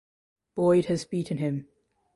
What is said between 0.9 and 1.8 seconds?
beaten him.